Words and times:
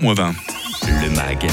Moins 0.00 0.14
20. 0.14 0.53
Le 1.04 1.10
MAG, 1.10 1.46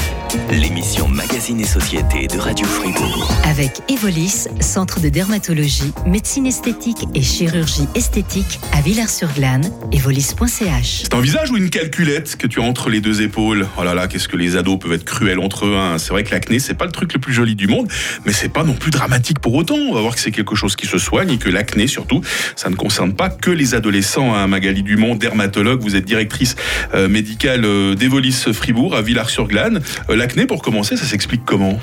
l'émission 0.50 1.08
Magazine 1.08 1.60
et 1.60 1.64
Société 1.66 2.26
de 2.26 2.38
Radio 2.38 2.64
Fribourg. 2.64 3.28
Avec 3.44 3.82
Evolis, 3.90 4.46
centre 4.60 4.98
de 4.98 5.10
dermatologie, 5.10 5.92
médecine 6.06 6.46
esthétique 6.46 7.04
et 7.14 7.20
chirurgie 7.20 7.86
esthétique 7.94 8.60
à 8.72 8.80
Villars-sur-Glane, 8.80 9.70
evolis.ch. 9.92 11.00
C'est 11.02 11.12
un 11.14 11.20
visage 11.20 11.50
ou 11.50 11.58
une 11.58 11.68
calculette 11.68 12.36
que 12.36 12.46
tu 12.46 12.60
as 12.60 12.62
entre 12.62 12.88
les 12.88 13.02
deux 13.02 13.20
épaules? 13.20 13.66
Oh 13.76 13.84
là 13.84 13.92
là, 13.92 14.06
qu'est-ce 14.08 14.26
que 14.28 14.38
les 14.38 14.56
ados 14.56 14.78
peuvent 14.78 14.94
être 14.94 15.04
cruels 15.04 15.38
entre 15.40 15.66
eux. 15.66 15.76
hein. 15.76 15.98
C'est 15.98 16.10
vrai 16.10 16.24
que 16.24 16.30
l'acné, 16.30 16.58
c'est 16.58 16.74
pas 16.74 16.86
le 16.86 16.92
truc 16.92 17.12
le 17.12 17.20
plus 17.20 17.34
joli 17.34 17.54
du 17.54 17.66
monde, 17.66 17.88
mais 18.24 18.32
c'est 18.32 18.48
pas 18.48 18.64
non 18.64 18.74
plus 18.74 18.90
dramatique 18.90 19.38
pour 19.38 19.54
autant. 19.54 19.74
On 19.76 19.92
va 19.92 20.00
voir 20.00 20.14
que 20.14 20.20
c'est 20.20 20.30
quelque 20.32 20.54
chose 20.54 20.76
qui 20.76 20.86
se 20.86 20.96
soigne 20.96 21.30
et 21.30 21.36
que 21.38 21.50
l'acné, 21.50 21.88
surtout, 21.88 22.22
ça 22.56 22.70
ne 22.70 22.74
concerne 22.76 23.12
pas 23.12 23.28
que 23.28 23.50
les 23.50 23.74
adolescents. 23.74 24.34
hein. 24.34 24.46
Magali 24.46 24.82
Dumont, 24.82 25.14
dermatologue, 25.14 25.82
vous 25.82 25.94
êtes 25.94 26.06
directrice 26.06 26.56
euh, 26.94 27.06
médicale 27.08 27.64
euh, 27.66 27.94
d'Evolis 27.94 28.44
Fribourg 28.54 28.94
à 28.96 29.02
Villars-sur-Glane. 29.02 29.41
Euh, 29.50 30.16
l'acné, 30.16 30.46
pour 30.46 30.62
commencer, 30.62 30.96
ça 30.96 31.04
s'explique 31.04 31.42
comment? 31.44 31.78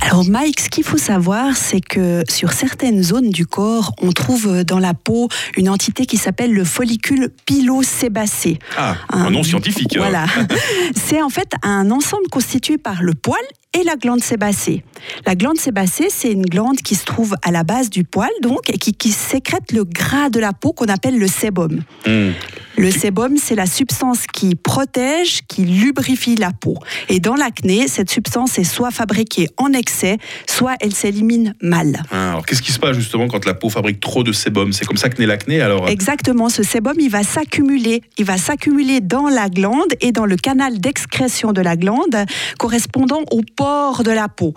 Alors 0.00 0.24
Mike, 0.24 0.60
ce 0.60 0.68
qu'il 0.68 0.84
faut 0.84 0.98
savoir, 0.98 1.56
c'est 1.56 1.80
que 1.80 2.22
sur 2.28 2.52
certaines 2.52 3.02
zones 3.02 3.30
du 3.30 3.46
corps, 3.46 3.92
on 4.02 4.12
trouve 4.12 4.64
dans 4.64 4.78
la 4.78 4.94
peau 4.94 5.28
une 5.56 5.68
entité 5.68 6.06
qui 6.06 6.16
s'appelle 6.16 6.52
le 6.52 6.64
follicule 6.64 7.30
pilosébacé. 7.46 8.58
Ah, 8.76 8.96
un 9.10 9.30
nom 9.30 9.42
scientifique. 9.42 9.96
Voilà. 9.96 10.26
c'est 10.94 11.22
en 11.22 11.28
fait 11.28 11.52
un 11.62 11.90
ensemble 11.90 12.28
constitué 12.30 12.78
par 12.78 13.02
le 13.02 13.14
poil 13.14 13.40
et 13.78 13.84
la 13.84 13.96
glande 13.96 14.22
sébacée. 14.22 14.82
La 15.26 15.34
glande 15.34 15.58
sébacée, 15.58 16.08
c'est 16.10 16.32
une 16.32 16.46
glande 16.46 16.78
qui 16.78 16.94
se 16.94 17.04
trouve 17.04 17.34
à 17.42 17.50
la 17.50 17.64
base 17.64 17.90
du 17.90 18.04
poil, 18.04 18.30
donc, 18.42 18.70
et 18.70 18.78
qui, 18.78 18.92
qui 18.92 19.10
sécrète 19.10 19.72
le 19.72 19.84
gras 19.84 20.30
de 20.30 20.40
la 20.40 20.52
peau 20.52 20.72
qu'on 20.72 20.86
appelle 20.86 21.18
le 21.18 21.28
sébum. 21.28 21.80
Hmm. 22.06 22.30
Le 22.78 22.92
sébum, 22.92 23.36
c'est 23.38 23.56
la 23.56 23.66
substance 23.66 24.28
qui 24.32 24.54
protège, 24.54 25.40
qui 25.48 25.64
lubrifie 25.64 26.36
la 26.36 26.52
peau. 26.52 26.76
Et 27.08 27.18
dans 27.18 27.34
l'acné, 27.34 27.88
cette 27.88 28.08
substance 28.08 28.56
est 28.56 28.64
soit 28.64 28.92
fabriquée 28.92 29.48
en 29.56 29.72
excès, 29.72 30.18
soit 30.46 30.74
elle 30.80 30.94
s'élimine 30.94 31.56
mal. 31.60 32.00
Ah, 32.12 32.30
Alors, 32.30 32.46
qu'est-ce 32.46 32.62
qui 32.62 32.70
se 32.70 32.78
passe 32.78 32.96
justement 32.96 33.26
quand 33.26 33.44
la 33.46 33.54
peau 33.54 33.68
fabrique 33.68 33.98
trop 33.98 34.22
de 34.22 34.30
sébum? 34.30 34.72
C'est 34.72 34.84
comme 34.84 34.96
ça 34.96 35.08
que 35.08 35.20
naît 35.20 35.26
l'acné 35.26 35.60
alors? 35.60 35.88
Exactement, 35.88 36.48
ce 36.48 36.62
sébum, 36.62 36.94
il 37.00 37.10
va 37.10 37.24
s'accumuler. 37.24 38.00
Il 38.16 38.24
va 38.24 38.36
s'accumuler 38.36 39.00
dans 39.00 39.26
la 39.26 39.48
glande 39.48 39.92
et 40.00 40.12
dans 40.12 40.24
le 40.24 40.36
canal 40.36 40.78
d'excrétion 40.78 41.52
de 41.52 41.60
la 41.60 41.74
glande 41.74 42.14
correspondant 42.60 43.22
aux 43.32 43.42
pores 43.56 44.04
de 44.04 44.12
la 44.12 44.28
peau. 44.28 44.54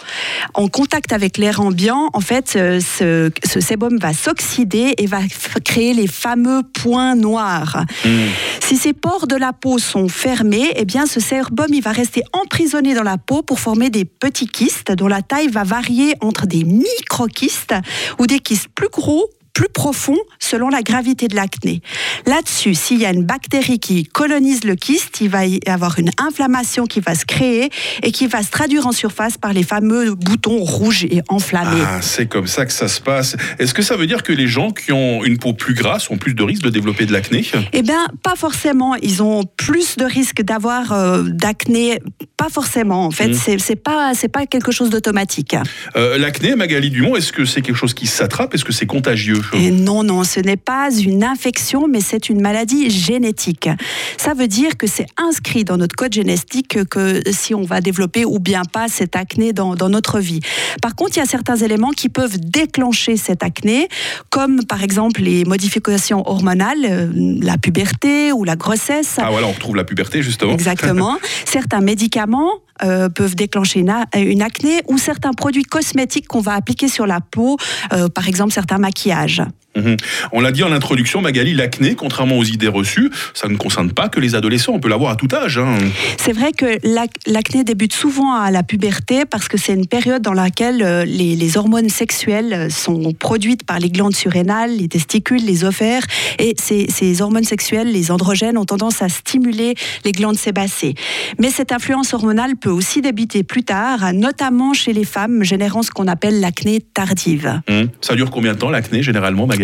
En 0.53 0.67
contact 0.67 1.13
avec 1.13 1.37
l'air 1.37 1.61
ambiant, 1.61 2.09
en 2.13 2.21
fait, 2.21 2.49
ce, 2.49 3.31
ce 3.43 3.59
sébum 3.59 3.97
va 3.97 4.13
s'oxyder 4.13 4.93
et 4.97 5.05
va 5.05 5.19
créer 5.63 5.93
les 5.93 6.07
fameux 6.07 6.61
points 6.63 7.15
noirs. 7.15 7.85
Hmm. 8.05 8.27
Si 8.59 8.77
ces 8.77 8.93
pores 8.93 9.27
de 9.27 9.35
la 9.35 9.53
peau 9.53 9.79
sont 9.79 10.07
fermés, 10.07 10.71
eh 10.75 10.85
bien 10.85 11.05
ce 11.05 11.19
sébum 11.19 11.67
il 11.69 11.81
va 11.81 11.91
rester 11.91 12.23
emprisonné 12.33 12.93
dans 12.93 13.03
la 13.03 13.17
peau 13.17 13.41
pour 13.41 13.59
former 13.59 13.89
des 13.89 14.05
petits 14.05 14.47
kystes 14.47 14.91
dont 14.91 15.07
la 15.07 15.21
taille 15.21 15.47
va 15.47 15.63
varier 15.63 16.15
entre 16.21 16.47
des 16.47 16.63
micro-kystes 16.63 17.75
ou 18.19 18.27
des 18.27 18.39
kystes 18.39 18.69
plus 18.73 18.89
gros 18.89 19.29
plus 19.53 19.67
profonds 19.73 20.17
selon 20.39 20.69
la 20.69 20.81
gravité 20.81 21.27
de 21.27 21.35
l'acné. 21.35 21.81
Là-dessus, 22.25 22.73
s'il 22.75 22.99
y 22.99 23.05
a 23.05 23.11
une 23.11 23.23
bactérie 23.25 23.79
qui 23.79 24.03
colonise 24.03 24.63
le 24.63 24.75
kyste, 24.75 25.21
il 25.21 25.29
va 25.29 25.45
y 25.45 25.59
avoir 25.67 25.99
une 25.99 26.09
inflammation 26.17 26.85
qui 26.85 26.99
va 26.99 27.15
se 27.15 27.25
créer 27.25 27.69
et 28.03 28.11
qui 28.11 28.27
va 28.27 28.43
se 28.43 28.49
traduire 28.49 28.87
en 28.87 28.91
surface 28.91 29.37
par 29.37 29.53
les 29.53 29.63
fameux 29.63 30.15
boutons 30.15 30.63
rouges 30.63 31.05
et 31.05 31.21
enflammés. 31.29 31.81
Ah, 31.85 32.01
c'est 32.01 32.27
comme 32.27 32.47
ça 32.47 32.65
que 32.65 32.73
ça 32.73 32.87
se 32.87 33.01
passe. 33.01 33.35
Est-ce 33.59 33.73
que 33.73 33.81
ça 33.81 33.95
veut 33.97 34.07
dire 34.07 34.23
que 34.23 34.31
les 34.33 34.47
gens 34.47 34.71
qui 34.71 34.91
ont 34.91 35.23
une 35.23 35.37
peau 35.37 35.53
plus 35.53 35.73
grasse 35.73 36.09
ont 36.09 36.17
plus 36.17 36.33
de 36.33 36.43
risques 36.43 36.63
de 36.63 36.69
développer 36.69 37.05
de 37.05 37.13
l'acné? 37.13 37.45
Eh 37.73 37.81
bien, 37.81 38.07
pas 38.23 38.35
forcément. 38.35 38.95
Ils 38.95 39.21
ont 39.23 39.43
plus 39.57 39.97
de 39.97 40.05
risques 40.05 40.41
d'avoir 40.41 40.91
euh, 40.93 41.23
d'acné. 41.23 41.99
Pas 42.37 42.49
forcément. 42.49 43.05
En 43.05 43.11
fait, 43.11 43.29
Mm. 43.29 43.33
c'est 43.33 43.57
c'est 43.59 43.75
pas 43.75 44.13
c'est 44.15 44.27
pas 44.27 44.45
quelque 44.45 44.71
chose 44.71 44.89
d'automatique. 44.89 45.55
Euh, 45.95 46.17
L'acné, 46.17 46.55
Magali 46.55 46.89
Dumont, 46.89 47.15
est-ce 47.15 47.31
que 47.31 47.45
c'est 47.45 47.61
quelque 47.61 47.75
chose 47.77 47.93
qui 47.93 48.07
s'attrape? 48.07 48.53
Est-ce 48.55 48.65
que 48.65 48.73
c'est 48.73 48.85
contagieux? 48.85 49.40
Et 49.53 49.71
non, 49.71 50.03
non, 50.03 50.23
ce 50.23 50.39
n'est 50.39 50.57
pas 50.57 50.89
une 50.91 51.23
infection, 51.23 51.87
mais 51.87 52.01
c'est 52.01 52.29
une 52.29 52.41
maladie 52.41 52.89
génétique. 52.89 53.69
Ça 54.17 54.33
veut 54.33 54.47
dire 54.47 54.77
que 54.77 54.87
c'est 54.87 55.07
inscrit 55.17 55.63
dans 55.63 55.77
notre 55.77 55.95
code 55.95 56.13
génétique 56.13 56.83
que 56.85 57.21
si 57.31 57.53
on 57.53 57.63
va 57.63 57.81
développer 57.81 58.25
ou 58.25 58.39
bien 58.39 58.63
pas 58.63 58.87
cette 58.87 59.15
acné 59.15 59.53
dans, 59.53 59.75
dans 59.75 59.89
notre 59.89 60.19
vie. 60.19 60.39
Par 60.81 60.95
contre, 60.95 61.17
il 61.17 61.19
y 61.19 61.23
a 61.23 61.25
certains 61.25 61.57
éléments 61.57 61.91
qui 61.91 62.09
peuvent 62.09 62.39
déclencher 62.39 63.17
cette 63.17 63.43
acné, 63.43 63.87
comme 64.29 64.65
par 64.65 64.83
exemple 64.83 65.21
les 65.21 65.45
modifications 65.45 66.27
hormonales, 66.29 66.85
euh, 66.85 67.11
la 67.41 67.57
puberté 67.57 68.31
ou 68.31 68.43
la 68.43 68.55
grossesse. 68.55 69.15
Ah 69.17 69.29
voilà, 69.31 69.47
on 69.47 69.51
retrouve 69.51 69.75
la 69.75 69.83
puberté 69.83 70.21
justement. 70.21 70.53
Exactement. 70.53 71.17
certains 71.45 71.81
médicaments 71.81 72.51
euh, 72.83 73.09
peuvent 73.09 73.35
déclencher 73.35 73.79
une, 74.15 74.41
acné 74.41 74.81
ou 74.87 74.97
certains 74.97 75.33
produits 75.33 75.63
cosmétiques 75.63 76.27
qu'on 76.27 76.41
va 76.41 76.53
appliquer 76.53 76.87
sur 76.87 77.05
la 77.05 77.21
peau, 77.21 77.57
euh, 77.93 78.09
par 78.09 78.27
exemple 78.27 78.53
certains 78.53 78.77
maquillages. 78.77 79.41
Mhm. 79.75 79.95
On 80.33 80.41
l'a 80.41 80.51
dit 80.51 80.63
en 80.63 80.71
introduction, 80.71 81.21
Magali, 81.21 81.53
l'acné, 81.53 81.95
contrairement 81.95 82.37
aux 82.37 82.43
idées 82.43 82.67
reçues, 82.67 83.09
ça 83.33 83.47
ne 83.47 83.55
concerne 83.55 83.91
pas 83.91 84.09
que 84.09 84.19
les 84.19 84.35
adolescents. 84.35 84.73
On 84.73 84.79
peut 84.79 84.89
l'avoir 84.89 85.11
à 85.11 85.15
tout 85.15 85.29
âge. 85.33 85.57
hein. 85.57 85.77
C'est 86.17 86.33
vrai 86.33 86.51
que 86.51 86.65
l'ac- 86.83 87.11
l'acné 87.25 87.63
débute 87.63 87.93
souvent 87.93 88.33
à 88.33 88.51
la 88.51 88.63
puberté 88.63 89.23
parce 89.25 89.47
que 89.47 89.57
c'est 89.57 89.73
une 89.73 89.87
période 89.87 90.21
dans 90.21 90.33
laquelle 90.33 90.81
euh, 90.83 91.05
les, 91.05 91.35
les 91.37 91.57
hormones 91.57 91.87
sexuelles 91.89 92.51
euh, 92.53 92.69
sont 92.69 93.13
produites 93.13 93.63
par 93.65 93.79
les 93.79 93.89
glandes 93.89 94.15
surrénales, 94.15 94.75
les 94.75 94.89
testicules, 94.89 95.45
les 95.45 95.63
ovaires. 95.63 96.03
Et 96.37 96.53
ces, 96.59 96.87
ces 96.89 97.21
hormones 97.21 97.45
sexuelles, 97.45 97.91
les 97.91 98.11
androgènes, 98.11 98.57
ont 98.57 98.65
tendance 98.65 99.01
à 99.01 99.07
stimuler 99.09 99.75
les 100.03 100.11
glandes 100.11 100.37
sébacées. 100.37 100.95
Mais 101.39 101.49
cette 101.49 101.71
influence 101.71 102.13
hormonale 102.13 102.57
peut 102.57 102.69
aussi 102.69 103.01
débuter 103.01 103.43
plus 103.43 103.63
tard, 103.63 104.11
notamment 104.13 104.73
chez 104.73 104.91
les 104.91 105.05
femmes, 105.05 105.43
générant 105.43 105.81
ce 105.81 105.91
qu'on 105.91 106.07
appelle 106.07 106.41
l'acné 106.41 106.81
tardive. 106.81 107.61
Mhm. 107.69 107.87
Ça 108.01 108.15
dure 108.15 108.31
combien 108.31 108.53
de 108.53 108.57
temps 108.57 108.69
l'acné 108.69 109.01
généralement, 109.01 109.47
Magali? 109.47 109.60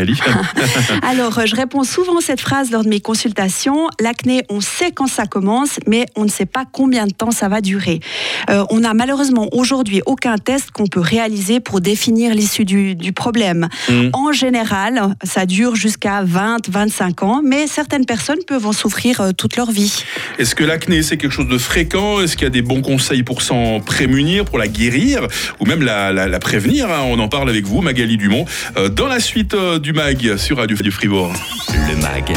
Alors, 1.02 1.40
euh, 1.40 1.46
je 1.46 1.56
réponds 1.56 1.84
souvent 1.84 2.18
à 2.18 2.22
cette 2.22 2.42
phrase 2.42 2.72
lors 2.72 2.84
de 2.84 2.90
mes 2.90 3.00
consultations. 3.00 3.88
L'acné, 4.00 4.44
on 4.50 4.62
sait 4.62 4.92
quand 4.92 5.08
ça 5.08 5.26
commence, 5.26 5.80
mais 5.88 6.06
on 6.16 6.24
ne 6.24 6.30
sait 6.30 6.46
pas 6.46 6.66
combien 6.72 7.08
de 7.08 7.14
temps 7.14 7.32
ça 7.32 7.48
va 7.48 7.62
durer. 7.62 8.00
Euh, 8.50 8.66
on 8.70 8.80
n'a 8.80 8.94
malheureusement 8.94 9.48
aujourd'hui 9.52 10.02
aucun 10.06 10.38
test 10.38 10.72
qu'on 10.72 10.88
peut 10.88 11.00
réaliser 11.00 11.60
pour 11.60 11.82
définir 11.82 12.34
l'issue 12.34 12.66
du, 12.66 12.96
du 12.96 13.14
problème. 13.14 13.68
Mhm. 13.90 14.12
En 14.14 14.32
général, 14.32 15.16
ça 15.24 15.46
dure 15.46 15.76
jusqu'à 15.76 16.24
20, 16.24 16.70
25 16.70 17.24
ans, 17.24 17.42
mais 17.44 17.68
certaines 17.68 18.06
personnes 18.06 18.44
peuvent 18.48 18.66
en 18.66 18.74
souffrir 18.74 19.22
euh, 19.22 19.32
toute 19.32 19.56
leur 19.56 19.72
vie. 19.72 20.04
Est-ce 20.38 20.54
que 20.54 20.64
l'acné, 20.64 21.02
c'est 21.02 21.18
quelque 21.18 21.32
chose 21.32 21.48
de 21.48 21.58
fréquent? 21.58 22.22
Est-ce 22.22 22.36
qu'il 22.36 22.44
y 22.44 22.48
a 22.48 22.52
des 22.52 22.62
bons 22.62 22.82
conseils 22.82 23.24
pour 23.24 23.42
s'en 23.42 23.80
prémunir, 23.80 24.46
pour 24.46 24.60
la 24.60 24.68
guérir, 24.68 25.28
ou 25.60 25.66
même 25.66 25.82
la, 25.82 26.40
prévenir 26.40 26.92
hein? 26.92 27.02
On 27.08 27.18
en 27.18 27.28
parle 27.28 27.50
avec 27.50 27.66
vous, 27.66 27.82
Magali 27.82 28.18
Dumont, 28.18 28.46
euh, 28.78 28.88
dans 28.88 29.08
la 29.08 29.20
suite 29.20 29.56
euh, 29.56 29.80
du 29.80 29.94
MAG 29.94 30.38
sur 30.38 30.58
Radio 30.58 30.78
du 30.78 30.92
Fribourg. 30.92 31.34
Le 31.70 31.96
MAG, 31.96 32.34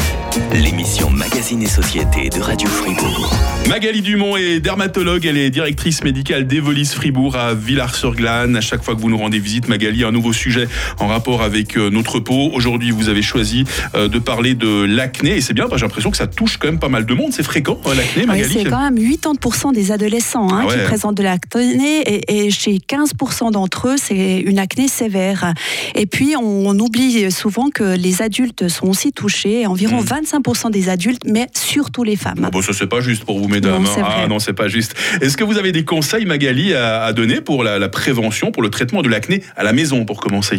l'émission 0.53 1.11
Magazine 1.11 1.61
et 1.61 1.67
Société 1.67 2.29
de 2.29 2.41
Radio 2.41 2.67
Fribourg. 2.67 3.31
Magali 3.69 4.01
Dumont 4.01 4.35
est 4.35 4.59
dermatologue, 4.59 5.25
elle 5.25 5.37
est 5.37 5.49
directrice 5.49 6.03
médicale 6.03 6.45
d'Evolis 6.45 6.87
Fribourg 6.93 7.37
à 7.37 7.53
Villars-sur-Glane. 7.53 8.57
À 8.57 8.61
chaque 8.61 8.83
fois 8.83 8.95
que 8.95 8.99
vous 8.99 9.09
nous 9.09 9.17
rendez 9.17 9.39
visite, 9.39 9.69
Magali, 9.69 10.03
un 10.03 10.11
nouveau 10.11 10.33
sujet 10.33 10.67
en 10.99 11.07
rapport 11.07 11.41
avec 11.41 11.77
euh, 11.77 11.89
notre 11.89 12.19
peau. 12.19 12.51
Aujourd'hui, 12.53 12.91
vous 12.91 13.07
avez 13.07 13.21
choisi 13.21 13.63
euh, 13.95 14.09
de 14.09 14.19
parler 14.19 14.55
de 14.55 14.83
l'acné 14.83 15.37
et 15.37 15.41
c'est 15.41 15.53
bien, 15.53 15.67
j'ai 15.73 15.81
l'impression 15.81 16.11
que 16.11 16.17
ça 16.17 16.27
touche 16.27 16.57
quand 16.57 16.67
même 16.67 16.79
pas 16.79 16.89
mal 16.89 17.05
de 17.05 17.13
monde. 17.13 17.31
C'est 17.31 17.43
fréquent, 17.43 17.79
euh, 17.85 17.95
l'acné, 17.95 18.23
Oui, 18.23 18.25
Magali 18.25 18.53
c'est 18.53 18.69
quand 18.69 18.91
même 18.91 18.97
80% 18.97 19.73
des 19.73 19.91
adolescents 19.93 20.51
hein, 20.51 20.63
Ah 20.63 20.67
ouais. 20.67 20.73
qui 20.77 20.83
présentent 20.83 21.15
de 21.15 21.23
l'acné 21.23 22.01
et, 22.01 22.47
et 22.47 22.51
chez 22.51 22.77
15% 22.77 23.51
d'entre 23.51 23.87
eux, 23.87 23.95
c'est 23.97 24.39
une 24.39 24.59
acné 24.59 24.89
sévère. 24.89 25.53
Et 25.95 26.07
puis, 26.07 26.35
on, 26.35 26.67
on 26.67 26.77
oublie 26.79 27.31
souvent 27.31 27.69
que 27.69 27.95
les 27.95 28.21
adultes 28.21 28.67
sont 28.67 28.87
aussi 28.89 29.13
touchés, 29.13 29.65
environ 29.65 30.01
Mm. 30.01 30.39
25% 30.41 30.71
des 30.71 30.89
adultes, 30.89 31.23
mais 31.25 31.47
surtout 31.53 32.03
les 32.03 32.15
femmes. 32.15 32.49
Bon, 32.51 32.61
ça 32.61 32.73
c'est 32.73 32.87
pas 32.87 33.01
juste 33.01 33.23
pour 33.23 33.39
vous, 33.39 33.47
Non, 33.59 33.83
c'est 33.85 34.01
ah 34.03 34.27
non, 34.27 34.39
c'est 34.39 34.53
pas 34.53 34.67
juste. 34.67 34.95
Est-ce 35.21 35.35
que 35.35 35.43
vous 35.43 35.57
avez 35.57 35.71
des 35.71 35.83
conseils, 35.83 36.25
Magali, 36.25 36.73
à, 36.73 37.03
à 37.03 37.13
donner 37.13 37.41
pour 37.41 37.63
la, 37.63 37.79
la 37.79 37.89
prévention, 37.89 38.51
pour 38.51 38.63
le 38.63 38.69
traitement 38.69 39.01
de 39.01 39.09
l'acné 39.09 39.43
à 39.57 39.63
la 39.63 39.73
maison, 39.73 40.05
pour 40.05 40.19
commencer? 40.19 40.57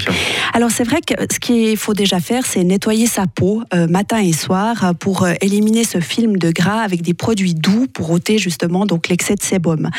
Alors 0.53 0.71
c'est 0.71 0.85
vrai 0.85 1.01
que 1.01 1.15
ce 1.33 1.39
qu'il 1.39 1.77
faut 1.77 1.95
déjà 1.95 2.21
faire, 2.21 2.45
c'est 2.47 2.65
nettoyer 2.65 3.07
sa 3.07 3.27
peau 3.27 3.63
euh, 3.75 3.87
matin 3.87 4.19
et 4.19 4.33
soir 4.33 4.85
euh, 4.85 4.93
pour 4.93 5.23
euh, 5.23 5.33
éliminer 5.41 5.85
ce 5.85 6.01
film 6.01 6.37
de 6.37 6.51
gras 6.51 6.83
avec 6.83 7.03
des 7.03 7.15
produits 7.15 7.55
doux 7.55 7.87
pour 7.93 8.11
ôter 8.11 8.39
justement 8.39 8.87
donc 8.87 9.09
l'excès 9.09 9.35
de 9.35 9.43
sébum. 9.43 9.91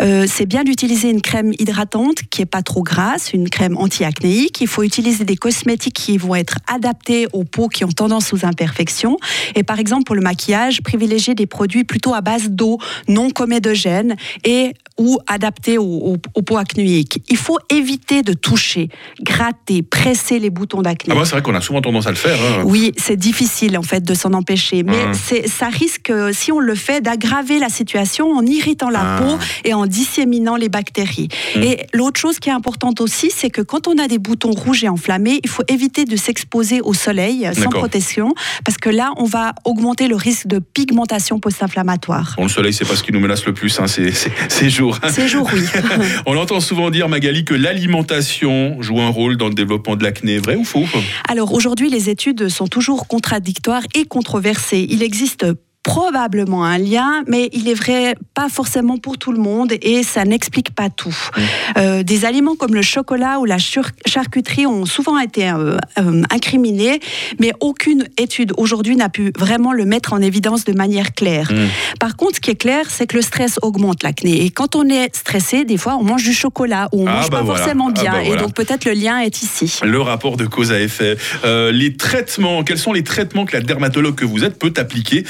Euh, 0.00 0.26
c'est 0.28 0.46
bien 0.46 0.64
d'utiliser 0.64 1.10
une 1.10 1.20
crème 1.20 1.52
hydratante 1.58 2.22
qui 2.30 2.42
est 2.42 2.46
pas 2.46 2.62
trop 2.62 2.82
grasse, 2.82 3.32
une 3.32 3.48
crème 3.48 3.76
anti-acnéique. 3.76 4.60
Il 4.60 4.68
faut 4.68 4.82
utiliser 4.82 5.24
des 5.24 5.36
cosmétiques 5.36 5.94
qui 5.94 6.18
vont 6.18 6.34
être 6.34 6.58
adaptés 6.66 7.26
aux 7.32 7.44
peaux 7.44 7.68
qui 7.68 7.84
ont 7.84 7.92
tendance 7.92 8.32
aux 8.32 8.44
imperfections. 8.44 9.16
Et 9.54 9.62
par 9.62 9.78
exemple 9.78 10.04
pour 10.04 10.14
le 10.14 10.22
maquillage, 10.22 10.82
privilégier 10.82 11.34
des 11.34 11.46
produits 11.46 11.84
plutôt 11.84 12.14
à 12.14 12.20
base 12.20 12.39
d'eau, 12.48 12.78
non 13.08 13.30
comédogènes 13.30 14.16
et 14.44 14.74
ou 15.00 15.18
adapté 15.26 15.78
aux, 15.78 16.18
aux, 16.34 16.42
peaux 16.42 16.58
acnéiques. 16.58 17.22
Il 17.30 17.38
faut 17.38 17.58
éviter 17.70 18.22
de 18.22 18.34
toucher, 18.34 18.90
gratter, 19.22 19.82
presser 19.82 20.38
les 20.38 20.50
boutons 20.50 20.82
d'acné. 20.82 21.14
Ah 21.16 21.18
bah 21.18 21.24
c'est 21.24 21.32
vrai 21.32 21.42
qu'on 21.42 21.54
a 21.54 21.62
souvent 21.62 21.80
tendance 21.80 22.06
à 22.06 22.10
le 22.10 22.16
faire. 22.16 22.38
Hein. 22.38 22.64
Oui, 22.66 22.92
c'est 22.98 23.16
difficile 23.16 23.78
en 23.78 23.82
fait 23.82 24.04
de 24.04 24.12
s'en 24.12 24.34
empêcher, 24.34 24.82
mais 24.82 25.06
ah. 25.06 25.46
ça 25.46 25.68
risque, 25.68 26.12
si 26.32 26.52
on 26.52 26.58
le 26.58 26.74
fait, 26.74 27.00
d'aggraver 27.00 27.58
la 27.58 27.70
situation 27.70 28.30
en 28.32 28.44
irritant 28.44 28.90
la 28.90 29.16
ah. 29.16 29.22
peau 29.22 29.38
et 29.64 29.72
en 29.72 29.86
disséminant 29.86 30.56
les 30.56 30.68
bactéries. 30.68 31.28
Mmh. 31.56 31.62
Et 31.62 31.86
l'autre 31.94 32.20
chose 32.20 32.38
qui 32.38 32.50
est 32.50 32.52
importante 32.52 33.00
aussi, 33.00 33.30
c'est 33.34 33.48
que 33.48 33.62
quand 33.62 33.88
on 33.88 33.96
a 33.96 34.06
des 34.06 34.18
boutons 34.18 34.50
rouges 34.50 34.84
et 34.84 34.88
enflammés, 34.90 35.40
il 35.42 35.48
faut 35.48 35.64
éviter 35.68 36.04
de 36.04 36.16
s'exposer 36.16 36.82
au 36.82 36.92
soleil 36.92 37.48
sans 37.54 37.70
protection, 37.70 38.34
parce 38.66 38.76
que 38.76 38.90
là, 38.90 39.12
on 39.16 39.24
va 39.24 39.54
augmenter 39.64 40.08
le 40.08 40.16
risque 40.16 40.46
de 40.46 40.58
pigmentation 40.58 41.40
post-inflammatoire. 41.40 42.34
Bon, 42.36 42.44
le 42.44 42.48
soleil, 42.48 42.72
c'est 42.72 42.84
pas 42.84 42.96
ce 42.96 43.02
qui 43.02 43.12
nous 43.12 43.20
menace 43.20 43.46
le 43.46 43.54
plus 43.54 43.78
hein, 43.80 43.86
ces, 43.86 44.12
ces, 44.12 44.70
jours. 44.70 44.89
Ces 45.10 45.28
jours, 45.28 45.48
oui. 45.52 45.62
on 46.26 46.36
entend 46.36 46.60
souvent 46.60 46.90
dire, 46.90 47.08
Magali, 47.08 47.44
que 47.44 47.54
l'alimentation 47.54 48.80
joue 48.80 49.00
un 49.00 49.08
rôle 49.08 49.36
dans 49.36 49.48
le 49.48 49.54
développement 49.54 49.96
de 49.96 50.04
l'acné. 50.04 50.38
Vrai 50.38 50.56
ou 50.56 50.64
faux? 50.64 50.84
Alors 51.28 51.52
aujourd'hui, 51.52 51.90
les 51.90 52.10
études 52.10 52.48
sont 52.48 52.66
toujours 52.66 53.06
contradictoires 53.06 53.82
et 53.94 54.04
controversées. 54.04 54.86
Il 54.88 55.02
existe 55.02 55.46
probablement 55.82 56.64
un 56.64 56.78
lien, 56.78 57.22
mais 57.26 57.48
il 57.52 57.68
est 57.68 57.74
vrai 57.74 58.14
pas 58.34 58.48
forcément 58.50 58.98
pour 58.98 59.16
tout 59.16 59.32
le 59.32 59.38
monde 59.38 59.72
et 59.80 60.02
ça 60.02 60.24
n'explique 60.24 60.74
pas 60.74 60.90
tout. 60.90 61.16
Mmh. 61.36 61.40
Euh, 61.78 62.02
des 62.02 62.26
aliments 62.26 62.54
comme 62.54 62.74
le 62.74 62.82
chocolat 62.82 63.38
ou 63.40 63.46
la 63.46 63.56
charcuterie 63.58 64.66
ont 64.66 64.84
souvent 64.84 65.18
été 65.18 65.48
euh, 65.48 65.78
euh, 65.98 66.22
incriminés, 66.30 67.00
mais 67.38 67.52
aucune 67.60 68.06
étude 68.18 68.52
aujourd'hui 68.58 68.94
n'a 68.94 69.08
pu 69.08 69.32
vraiment 69.38 69.72
le 69.72 69.86
mettre 69.86 70.12
en 70.12 70.20
évidence 70.20 70.64
de 70.64 70.72
manière 70.72 71.14
claire. 71.14 71.50
Mmh. 71.50 71.68
Par 71.98 72.16
contre, 72.16 72.36
ce 72.36 72.40
qui 72.40 72.50
est 72.50 72.60
clair, 72.60 72.84
c'est 72.90 73.06
que 73.06 73.16
le 73.16 73.22
stress 73.22 73.58
augmente 73.62 74.02
l'acné 74.02 74.44
et 74.44 74.50
quand 74.50 74.76
on 74.76 74.86
est 74.88 75.14
stressé, 75.16 75.64
des 75.64 75.78
fois 75.78 75.96
on 75.98 76.04
mange 76.04 76.24
du 76.24 76.34
chocolat 76.34 76.88
ou 76.92 77.02
on 77.02 77.06
ah 77.06 77.14
mange 77.14 77.30
bah 77.30 77.38
pas 77.38 77.46
forcément 77.46 77.88
ah 77.88 78.00
bien 78.00 78.12
bah 78.12 78.22
et 78.22 78.36
donc 78.36 78.54
peut-être 78.54 78.84
le 78.84 78.92
lien 78.92 79.20
est 79.20 79.42
ici. 79.42 79.80
Le 79.82 80.00
rapport 80.00 80.36
de 80.36 80.44
cause 80.44 80.72
à 80.72 80.80
effet. 80.80 81.16
les 81.44 81.96
traitements, 81.96 82.64
quels 82.64 82.78
sont 82.78 82.92
les 82.92 83.04
traitements 83.04 83.46
que 83.46 83.56
la 83.56 83.62
dermatologue 83.62 84.14
que 84.14 84.26
vous 84.26 84.44
êtes 84.44 84.58
peut 84.58 84.74
appliquer 84.76 85.24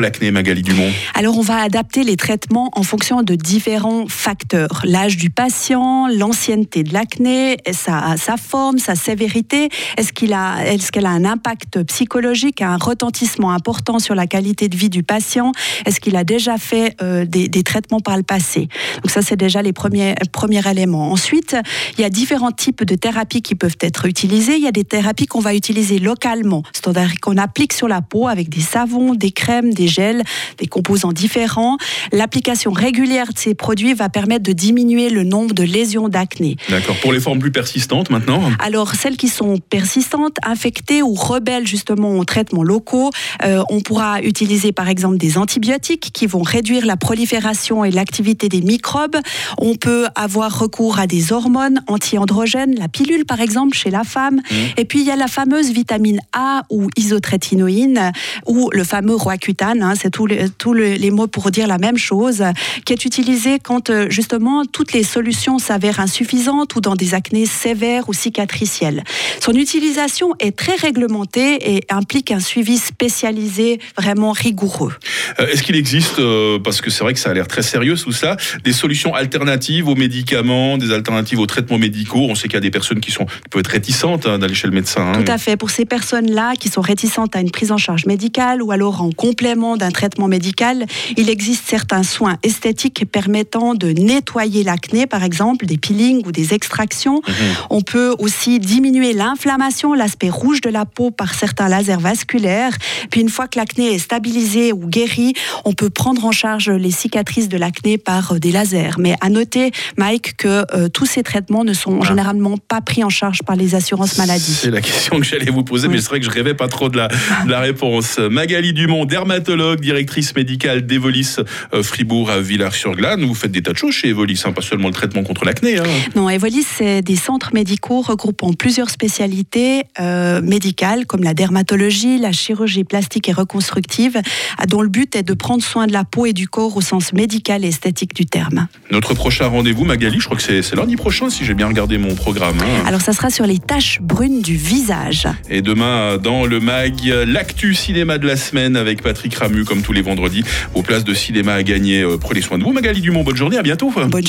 l'acné, 0.00 0.30
Magali 0.30 0.62
Dumont 0.62 0.90
Alors, 1.14 1.38
on 1.38 1.42
va 1.42 1.60
adapter 1.60 2.04
les 2.04 2.16
traitements 2.16 2.70
en 2.74 2.82
fonction 2.82 3.22
de 3.22 3.34
différents 3.34 4.06
facteurs. 4.08 4.82
L'âge 4.84 5.16
du 5.16 5.30
patient, 5.30 6.06
l'ancienneté 6.08 6.82
de 6.82 6.92
l'acné, 6.92 7.56
sa, 7.72 8.16
sa 8.16 8.36
forme, 8.36 8.78
sa 8.78 8.94
sévérité. 8.94 9.68
Est-ce 9.96 10.12
qu'il 10.12 10.32
a, 10.32 10.64
est-ce 10.66 10.92
qu'elle 10.92 11.06
a 11.06 11.10
un 11.10 11.24
impact 11.24 11.82
psychologique, 11.84 12.62
un 12.62 12.76
retentissement 12.76 13.52
important 13.52 13.98
sur 13.98 14.14
la 14.14 14.26
qualité 14.26 14.68
de 14.68 14.76
vie 14.76 14.90
du 14.90 15.02
patient? 15.02 15.52
Est-ce 15.86 16.00
qu'il 16.00 16.16
a 16.16 16.24
déjà 16.24 16.58
fait 16.58 16.94
euh, 17.02 17.24
des, 17.24 17.62
traitements 17.62 18.00
par 18.00 18.16
le 18.16 18.22
passé? 18.22 18.68
Donc 18.96 19.10
ça, 19.10 19.22
c'est 19.22 19.36
déjà 19.36 19.62
les 19.62 19.72
premiers, 19.72 20.14
premiers 20.32 20.68
éléments. 20.70 21.10
Ensuite, 21.10 21.56
il 21.96 22.02
y 22.02 22.04
a 22.04 22.10
différents 22.10 22.52
types 22.52 22.84
de 22.84 22.94
thérapies 22.94 23.42
qui 23.42 23.54
peuvent 23.54 23.78
être 23.80 24.06
utilisées. 24.06 24.56
Il 24.56 24.62
y 24.62 24.68
a 24.68 24.72
des 24.72 24.84
thérapies 24.84 25.26
qu'on 25.26 25.40
va 25.40 25.54
utiliser 25.54 25.98
localement, 25.98 26.62
c'est-à-dire 26.72 27.12
qu'on 27.20 27.36
applique 27.36 27.72
sur 27.72 27.88
la 27.88 28.02
peau 28.02 28.28
avec 28.28 28.48
des 28.48 28.60
savons, 28.60 29.14
des 29.14 29.30
crèmes, 29.30 29.69
des 29.74 29.88
gels, 29.88 30.22
des 30.58 30.66
composants 30.66 31.12
différents. 31.12 31.76
L'application 32.12 32.72
régulière 32.72 33.32
de 33.32 33.38
ces 33.38 33.54
produits 33.54 33.94
va 33.94 34.08
permettre 34.08 34.42
de 34.42 34.52
diminuer 34.52 35.10
le 35.10 35.24
nombre 35.24 35.54
de 35.54 35.62
lésions 35.62 36.08
d'acné. 36.08 36.56
D'accord. 36.68 36.96
Pour 36.96 37.12
les 37.12 37.20
formes 37.20 37.38
plus 37.38 37.52
persistantes 37.52 38.10
maintenant 38.10 38.42
Alors, 38.58 38.94
celles 38.94 39.16
qui 39.16 39.28
sont 39.28 39.58
persistantes, 39.58 40.36
infectées 40.42 41.02
ou 41.02 41.14
rebelles 41.14 41.66
justement 41.66 42.18
aux 42.18 42.24
traitements 42.24 42.62
locaux, 42.62 43.10
euh, 43.44 43.62
on 43.70 43.80
pourra 43.80 44.22
utiliser 44.22 44.72
par 44.72 44.88
exemple 44.88 45.16
des 45.16 45.38
antibiotiques 45.38 46.10
qui 46.12 46.26
vont 46.26 46.42
réduire 46.42 46.86
la 46.86 46.96
prolifération 46.96 47.84
et 47.84 47.90
l'activité 47.90 48.48
des 48.48 48.60
microbes. 48.60 49.16
On 49.58 49.74
peut 49.74 50.06
avoir 50.14 50.58
recours 50.58 50.98
à 50.98 51.06
des 51.06 51.32
hormones 51.32 51.82
anti-androgènes, 51.86 52.74
la 52.76 52.88
pilule 52.88 53.24
par 53.24 53.40
exemple 53.40 53.76
chez 53.76 53.90
la 53.90 54.04
femme. 54.04 54.36
Mmh. 54.36 54.54
Et 54.76 54.84
puis 54.84 55.00
il 55.00 55.06
y 55.06 55.10
a 55.10 55.16
la 55.16 55.28
fameuse 55.28 55.70
vitamine 55.70 56.20
A 56.32 56.62
ou 56.70 56.88
isotrétinoïne 56.96 58.12
ou 58.46 58.70
le 58.72 58.84
fameux 58.84 59.14
Roaccutane 59.14 59.59
Hein, 59.62 59.94
c'est 60.00 60.10
tous 60.10 60.26
les, 60.26 60.48
tous 60.48 60.72
les 60.72 61.10
mots 61.10 61.26
pour 61.26 61.50
dire 61.50 61.66
la 61.66 61.78
même 61.78 61.98
chose, 61.98 62.42
qui 62.84 62.92
est 62.92 63.04
utilisé 63.04 63.58
quand 63.58 63.90
euh, 63.90 64.08
justement 64.08 64.64
toutes 64.64 64.92
les 64.92 65.02
solutions 65.02 65.58
s'avèrent 65.58 66.00
insuffisantes 66.00 66.74
ou 66.76 66.80
dans 66.80 66.94
des 66.94 67.14
acnés 67.14 67.44
sévères 67.44 68.08
ou 68.08 68.14
cicatriciels. 68.14 69.04
Son 69.40 69.52
utilisation 69.52 70.34
est 70.38 70.56
très 70.56 70.76
réglementée 70.76 71.74
et 71.74 71.84
implique 71.90 72.30
un 72.30 72.40
suivi 72.40 72.78
spécialisé 72.78 73.80
vraiment 73.98 74.32
rigoureux. 74.32 74.92
Euh, 75.38 75.46
est-ce 75.48 75.62
qu'il 75.62 75.76
existe, 75.76 76.18
euh, 76.18 76.58
parce 76.58 76.80
que 76.80 76.90
c'est 76.90 77.04
vrai 77.04 77.12
que 77.12 77.20
ça 77.20 77.30
a 77.30 77.34
l'air 77.34 77.46
très 77.46 77.62
sérieux 77.62 77.96
tout 77.96 78.12
ça, 78.12 78.36
des 78.64 78.72
solutions 78.72 79.14
alternatives 79.14 79.88
aux 79.88 79.94
médicaments, 79.94 80.78
des 80.78 80.90
alternatives 80.90 81.38
aux 81.38 81.46
traitements 81.46 81.78
médicaux? 81.78 82.26
On 82.30 82.34
sait 82.34 82.48
qu'il 82.48 82.54
y 82.54 82.56
a 82.56 82.60
des 82.60 82.70
personnes 82.70 83.00
qui, 83.00 83.10
sont, 83.10 83.26
qui 83.26 83.48
peuvent 83.50 83.60
être 83.60 83.68
réticentes 83.68 84.26
hein, 84.26 84.38
d'aller 84.38 84.54
chez 84.54 84.68
le 84.68 84.72
médecin. 84.72 85.02
Hein. 85.02 85.22
Tout 85.22 85.30
à 85.30 85.36
fait. 85.36 85.56
Pour 85.56 85.70
ces 85.70 85.84
personnes-là 85.84 86.54
qui 86.58 86.70
sont 86.70 86.80
réticentes 86.80 87.36
à 87.36 87.40
une 87.40 87.50
prise 87.50 87.72
en 87.72 87.76
charge 87.76 88.06
médicale 88.06 88.62
ou 88.62 88.72
alors 88.72 89.02
en 89.02 89.10
complément 89.50 89.76
d'un 89.76 89.90
traitement 89.90 90.28
médical, 90.28 90.86
il 91.16 91.28
existe 91.28 91.64
certains 91.66 92.04
soins 92.04 92.36
esthétiques 92.44 93.04
permettant 93.10 93.74
de 93.74 93.88
nettoyer 93.88 94.62
l'acné, 94.62 95.08
par 95.08 95.24
exemple 95.24 95.66
des 95.66 95.76
peelings 95.76 96.22
ou 96.24 96.30
des 96.30 96.54
extractions. 96.54 97.20
Mhm. 97.26 97.34
On 97.70 97.80
peut 97.80 98.14
aussi 98.20 98.60
diminuer 98.60 99.12
l'inflammation, 99.12 99.92
l'aspect 99.92 100.30
rouge 100.30 100.60
de 100.60 100.70
la 100.70 100.84
peau 100.84 101.10
par 101.10 101.34
certains 101.34 101.68
lasers 101.68 101.96
vasculaires. 101.96 102.76
Puis 103.10 103.22
une 103.22 103.28
fois 103.28 103.48
que 103.48 103.58
l'acné 103.58 103.94
est 103.94 103.98
stabilisé 103.98 104.72
ou 104.72 104.86
guéri, 104.86 105.32
on 105.64 105.72
peut 105.72 105.90
prendre 105.90 106.24
en 106.24 106.32
charge 106.32 106.70
les 106.70 106.92
cicatrices 106.92 107.48
de 107.48 107.56
l'acné 107.56 107.98
par 107.98 108.32
euh, 108.32 108.38
des 108.38 108.52
lasers. 108.52 108.98
Mais 108.98 109.16
à 109.20 109.30
noter, 109.30 109.72
Mike, 109.96 110.36
que 110.36 110.64
euh, 110.76 110.88
tous 110.88 111.06
ces 111.06 111.24
traitements 111.24 111.64
ne 111.64 111.72
sont 111.72 112.02
généralement 112.02 112.56
pas 112.56 112.80
pris 112.80 113.02
en 113.02 113.08
charge 113.08 113.42
par 113.42 113.56
les 113.56 113.74
assurances 113.74 114.16
maladie. 114.16 114.52
C'est 114.52 114.70
la 114.70 114.80
question 114.80 115.18
que 115.18 115.24
j'allais 115.24 115.50
vous 115.50 115.64
poser, 115.64 115.88
mais 115.88 115.98
c'est 115.98 116.08
vrai 116.08 116.20
que 116.20 116.26
je 116.26 116.30
rêvais 116.30 116.54
pas 116.54 116.68
trop 116.68 116.88
de 116.88 116.96
la, 116.96 117.08
de 117.08 117.50
la 117.50 117.60
réponse. 117.60 118.18
Magali 118.18 118.72
Dumont, 118.72 119.06
dermatologue 119.06 119.39
directrice 119.80 120.34
médicale 120.34 120.86
d'Evolis 120.86 121.36
euh, 121.74 121.82
Fribourg 121.82 122.30
à 122.30 122.40
Villars-sur-Glane. 122.40 123.24
Vous 123.24 123.34
faites 123.34 123.52
des 123.52 123.62
tas 123.62 123.72
de 123.72 123.76
choses 123.76 123.94
chez 123.94 124.08
Evolis, 124.08 124.42
hein, 124.44 124.52
pas 124.52 124.62
seulement 124.62 124.88
le 124.88 124.94
traitement 124.94 125.22
contre 125.22 125.44
l'acné. 125.44 125.78
Hein. 125.78 125.84
Non, 126.14 126.28
Evolis, 126.28 126.64
c'est 126.64 127.02
des 127.02 127.16
centres 127.16 127.50
médicaux 127.54 128.00
regroupant 128.00 128.52
plusieurs 128.52 128.90
spécialités 128.90 129.84
euh, 130.00 130.40
médicales 130.42 131.06
comme 131.06 131.22
la 131.22 131.34
dermatologie, 131.34 132.18
la 132.18 132.32
chirurgie 132.32 132.84
plastique 132.84 133.28
et 133.28 133.32
reconstructive, 133.32 134.20
dont 134.68 134.82
le 134.82 134.88
but 134.88 135.16
est 135.16 135.22
de 135.22 135.34
prendre 135.34 135.62
soin 135.62 135.86
de 135.86 135.92
la 135.92 136.04
peau 136.04 136.26
et 136.26 136.32
du 136.32 136.48
corps 136.48 136.76
au 136.76 136.80
sens 136.80 137.12
médical 137.12 137.64
et 137.64 137.68
esthétique 137.68 138.14
du 138.14 138.26
terme. 138.26 138.66
Notre 138.90 139.14
prochain 139.14 139.46
rendez-vous, 139.46 139.84
Magali, 139.84 140.20
je 140.20 140.24
crois 140.24 140.36
que 140.36 140.42
c'est 140.42 140.74
lundi 140.74 140.96
prochain 140.96 141.30
si 141.30 141.44
j'ai 141.44 141.54
bien 141.54 141.66
regardé 141.66 141.98
mon 141.98 142.14
programme. 142.14 142.58
Hein. 142.60 142.84
Alors 142.86 143.00
ça 143.00 143.12
sera 143.12 143.30
sur 143.30 143.46
les 143.46 143.58
taches 143.58 144.00
brunes 144.00 144.42
du 144.42 144.56
visage. 144.56 145.26
Et 145.48 145.62
demain, 145.62 146.18
dans 146.18 146.46
le 146.46 146.60
mag, 146.60 146.94
l'actu 147.26 147.74
cinéma 147.74 148.18
de 148.18 148.26
la 148.26 148.36
semaine 148.36 148.76
avec 148.76 149.02
Patrick 149.02 149.29
Comme 149.64 149.82
tous 149.82 149.92
les 149.92 150.02
vendredis, 150.02 150.44
vos 150.74 150.82
places 150.82 151.04
de 151.04 151.14
cinéma 151.14 151.54
à 151.54 151.62
gagner. 151.62 152.02
Euh, 152.02 152.16
prenez 152.18 152.40
soin 152.40 152.58
de 152.58 152.64
vous, 152.64 152.72
Magali 152.72 153.00
Dumont. 153.00 153.22
Bonne 153.22 153.36
journée, 153.36 153.56
à 153.56 153.62
bientôt. 153.62 153.92